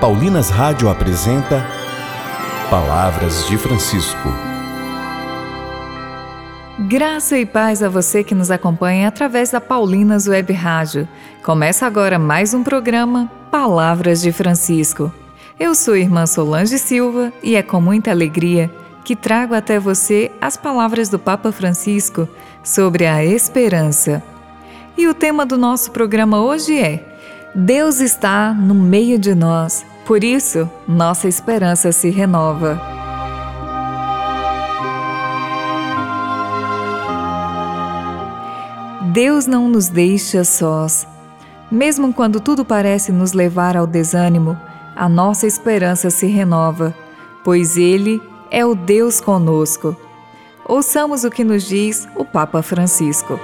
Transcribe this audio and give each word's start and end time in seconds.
Paulinas 0.00 0.50
Rádio 0.50 0.90
apresenta 0.90 1.66
Palavras 2.68 3.46
de 3.46 3.56
Francisco. 3.56 4.28
Graça 6.80 7.38
e 7.38 7.46
paz 7.46 7.82
a 7.82 7.88
você 7.88 8.22
que 8.22 8.34
nos 8.34 8.50
acompanha 8.50 9.08
através 9.08 9.50
da 9.50 9.58
Paulinas 9.58 10.28
Web 10.28 10.52
Rádio. 10.52 11.08
Começa 11.42 11.86
agora 11.86 12.18
mais 12.18 12.52
um 12.52 12.62
programa 12.62 13.32
Palavras 13.50 14.20
de 14.20 14.32
Francisco. 14.32 15.10
Eu 15.58 15.74
sou 15.74 15.96
irmã 15.96 16.26
Solange 16.26 16.78
Silva 16.78 17.32
e 17.42 17.56
é 17.56 17.62
com 17.62 17.80
muita 17.80 18.10
alegria 18.10 18.70
que 19.02 19.16
trago 19.16 19.54
até 19.54 19.80
você 19.80 20.30
as 20.42 20.58
palavras 20.58 21.08
do 21.08 21.18
Papa 21.18 21.50
Francisco 21.50 22.28
sobre 22.62 23.06
a 23.06 23.24
esperança. 23.24 24.22
E 24.94 25.08
o 25.08 25.14
tema 25.14 25.46
do 25.46 25.56
nosso 25.56 25.90
programa 25.90 26.42
hoje 26.42 26.78
é 26.78 27.16
Deus 27.58 28.00
está 28.00 28.52
no 28.52 28.74
meio 28.74 29.18
de 29.18 29.34
nós, 29.34 29.82
por 30.06 30.22
isso 30.22 30.70
nossa 30.86 31.26
esperança 31.26 31.90
se 31.90 32.08
renova. 32.10 32.80
Deus 39.12 39.46
não 39.46 39.68
nos 39.68 39.88
deixa 39.88 40.44
sós. 40.44 41.06
Mesmo 41.70 42.12
quando 42.12 42.38
tudo 42.38 42.64
parece 42.64 43.10
nos 43.10 43.32
levar 43.32 43.76
ao 43.76 43.86
desânimo, 43.86 44.56
a 44.94 45.08
nossa 45.08 45.46
esperança 45.46 46.08
se 46.08 46.26
renova, 46.26 46.94
pois 47.42 47.76
Ele 47.76 48.22
é 48.50 48.64
o 48.64 48.76
Deus 48.76 49.20
conosco. 49.20 49.96
Ouçamos 50.64 51.24
o 51.24 51.30
que 51.30 51.42
nos 51.42 51.64
diz 51.64 52.06
o 52.14 52.24
Papa 52.24 52.62
Francisco. 52.62 53.38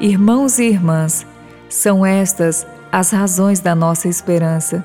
Irmãos 0.00 0.60
e 0.60 0.64
irmãs, 0.64 1.26
são 1.68 2.06
estas 2.06 2.64
as 2.92 3.10
razões 3.10 3.58
da 3.58 3.74
nossa 3.74 4.06
esperança. 4.06 4.84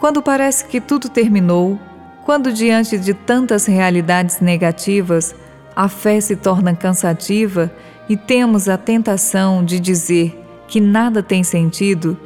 Quando 0.00 0.22
parece 0.22 0.64
que 0.64 0.80
tudo 0.80 1.10
terminou, 1.10 1.78
quando 2.24 2.50
diante 2.50 2.96
de 2.96 3.12
tantas 3.12 3.66
realidades 3.66 4.40
negativas, 4.40 5.34
a 5.76 5.86
fé 5.86 6.18
se 6.18 6.34
torna 6.34 6.74
cansativa 6.74 7.70
e 8.08 8.16
temos 8.16 8.70
a 8.70 8.78
tentação 8.78 9.62
de 9.62 9.78
dizer 9.78 10.34
que 10.66 10.80
nada 10.80 11.22
tem 11.22 11.44
sentido, 11.44 12.16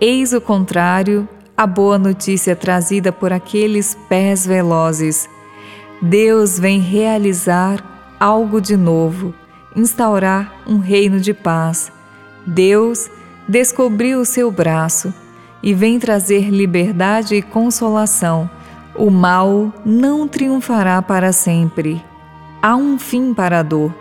eis 0.00 0.32
o 0.32 0.40
contrário 0.40 1.28
a 1.56 1.66
boa 1.66 1.98
notícia 1.98 2.54
trazida 2.54 3.10
por 3.10 3.32
aqueles 3.32 3.96
pés 4.08 4.46
velozes. 4.46 5.28
Deus 6.00 6.56
vem 6.56 6.78
realizar 6.78 8.14
algo 8.20 8.60
de 8.60 8.76
novo 8.76 9.34
instaurar 9.76 10.52
um 10.66 10.78
reino 10.78 11.20
de 11.20 11.32
paz. 11.34 11.92
Deus 12.46 13.10
descobriu 13.48 14.20
o 14.20 14.24
seu 14.24 14.50
braço 14.50 15.12
e 15.62 15.72
vem 15.74 15.98
trazer 15.98 16.50
liberdade 16.50 17.34
e 17.34 17.42
consolação. 17.42 18.50
O 18.94 19.10
mal 19.10 19.72
não 19.84 20.28
triunfará 20.28 21.00
para 21.00 21.32
sempre. 21.32 22.02
Há 22.60 22.76
um 22.76 22.98
fim 22.98 23.32
para 23.32 23.60
a 23.60 23.62
dor. 23.62 23.94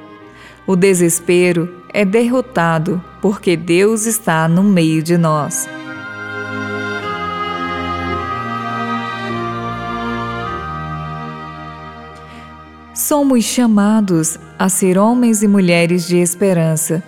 O 0.67 0.75
desespero 0.75 1.81
é 1.93 2.03
derrotado 2.05 3.01
porque 3.21 3.55
Deus 3.55 4.05
está 4.05 4.47
no 4.47 4.63
meio 4.63 5.01
de 5.01 5.17
nós. 5.17 5.67
Somos 12.93 13.45
chamados 13.45 14.37
a 14.59 14.67
ser 14.67 14.97
homens 14.97 15.41
e 15.41 15.47
mulheres 15.47 16.05
de 16.05 16.17
esperança, 16.17 17.01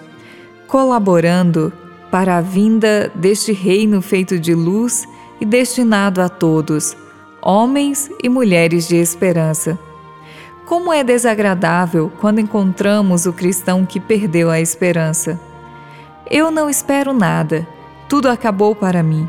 colaborando 0.65 1.73
para 2.09 2.37
a 2.37 2.41
vinda 2.41 3.11
deste 3.13 3.51
reino 3.51 4.01
feito 4.01 4.39
de 4.39 4.55
luz 4.55 5.05
e 5.41 5.45
destinado 5.45 6.21
a 6.21 6.29
todos, 6.29 6.95
homens 7.41 8.09
e 8.23 8.29
mulheres 8.29 8.87
de 8.87 8.95
esperança. 8.95 9.77
Como 10.65 10.93
é 10.93 11.03
desagradável 11.03 12.09
quando 12.21 12.39
encontramos 12.39 13.25
o 13.25 13.33
cristão 13.33 13.85
que 13.85 13.99
perdeu 13.99 14.49
a 14.49 14.61
esperança. 14.61 15.37
Eu 16.31 16.49
não 16.49 16.69
espero 16.69 17.11
nada, 17.11 17.67
tudo 18.07 18.29
acabou 18.29 18.73
para 18.73 19.03
mim. 19.03 19.27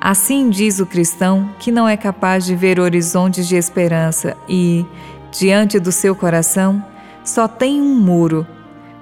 Assim 0.00 0.48
diz 0.48 0.78
o 0.78 0.86
cristão 0.86 1.50
que 1.58 1.72
não 1.72 1.88
é 1.88 1.96
capaz 1.96 2.44
de 2.44 2.54
ver 2.54 2.78
horizontes 2.78 3.48
de 3.48 3.56
esperança 3.56 4.36
e, 4.48 4.86
Diante 5.30 5.78
do 5.78 5.92
seu 5.92 6.14
coração 6.14 6.84
só 7.24 7.46
tem 7.46 7.80
um 7.80 7.94
muro, 7.94 8.46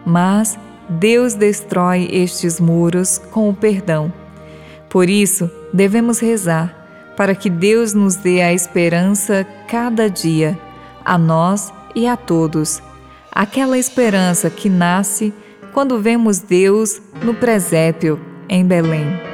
mas 0.04 0.58
Deus 0.88 1.34
destrói 1.34 2.08
estes 2.10 2.60
muros 2.60 3.18
com 3.18 3.48
o 3.48 3.54
perdão. 3.54 4.12
Por 4.88 5.08
isso, 5.08 5.50
devemos 5.72 6.18
rezar 6.18 6.74
para 7.16 7.34
que 7.34 7.48
Deus 7.48 7.94
nos 7.94 8.16
dê 8.16 8.42
a 8.42 8.52
esperança 8.52 9.46
cada 9.68 10.08
dia, 10.08 10.58
a 11.04 11.16
nós 11.16 11.72
e 11.94 12.06
a 12.06 12.16
todos. 12.16 12.82
Aquela 13.32 13.78
esperança 13.78 14.50
que 14.50 14.68
nasce 14.68 15.32
quando 15.72 16.00
vemos 16.00 16.38
Deus 16.38 17.00
no 17.22 17.34
presépio 17.34 18.20
em 18.48 18.64
Belém. 18.64 19.25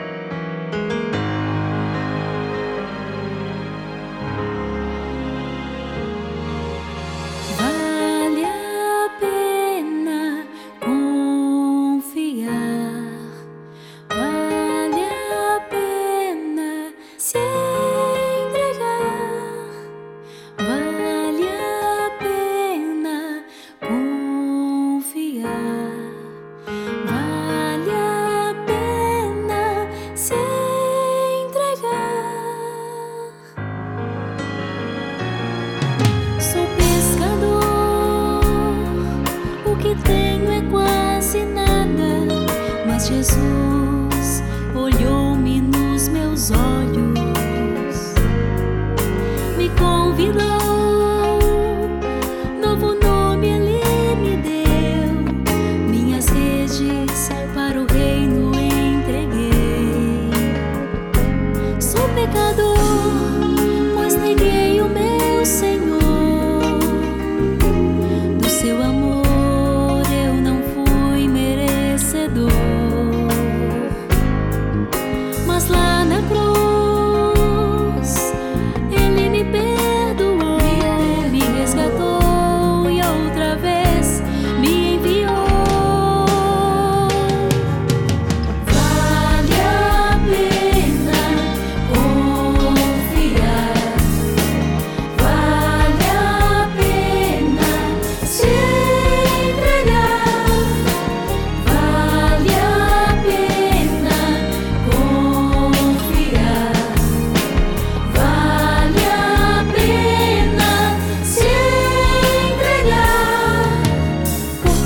Jesus 43.02 43.81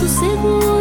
Jogo 0.07 0.76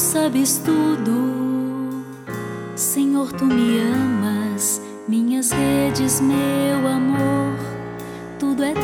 sabes 0.00 0.58
tudo, 0.58 2.04
Senhor, 2.74 3.32
tu 3.32 3.44
me 3.44 3.78
amas, 3.78 4.82
minhas 5.06 5.50
redes, 5.50 6.20
meu 6.20 6.88
amor, 6.88 7.54
tudo 8.38 8.64
é 8.64 8.72
teu. 8.72 8.80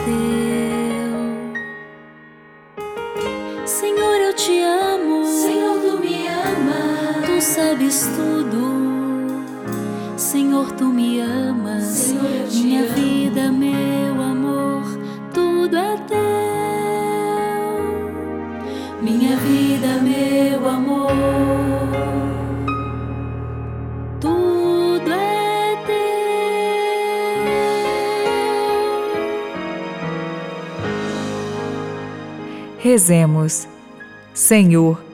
Senhor, 3.66 4.16
eu 4.20 4.32
te 4.34 4.60
amo, 4.62 5.24
Senhor, 5.26 5.80
tu 5.80 5.98
me 5.98 6.28
amas, 6.28 7.26
tu 7.26 7.40
sabes 7.40 8.08
tudo, 8.16 9.42
Senhor, 10.16 10.70
tu 10.72 10.86
me 10.86 11.20
amas, 11.20 11.84
Senhor, 11.84 12.48
minha 12.52 12.82
amo. 12.84 12.94
vida, 12.94 13.50
meu 13.52 14.22
amor, 14.22 14.82
tudo 15.34 15.76
é 15.76 15.96
teu 16.08 16.45
Rezemos. 32.96 33.66
Senhor, 34.32 35.04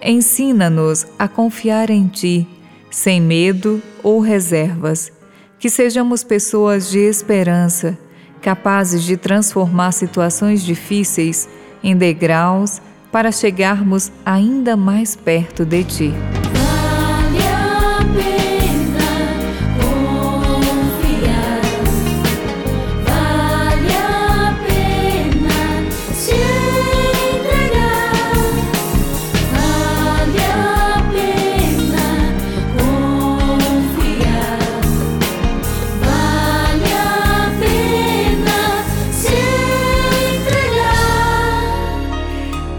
ensina-nos 0.00 1.06
a 1.18 1.26
confiar 1.26 1.90
em 1.90 2.06
Ti, 2.06 2.46
sem 2.90 3.20
medo 3.20 3.82
ou 4.02 4.20
reservas. 4.20 5.12
Que 5.58 5.68
sejamos 5.68 6.22
pessoas 6.22 6.88
de 6.88 6.98
esperança, 6.98 7.98
capazes 8.40 9.02
de 9.02 9.16
transformar 9.16 9.92
situações 9.92 10.62
difíceis 10.62 11.48
em 11.82 11.96
degraus 11.96 12.80
para 13.10 13.32
chegarmos 13.32 14.10
ainda 14.24 14.76
mais 14.76 15.16
perto 15.16 15.64
de 15.64 15.84
Ti. 15.84 16.35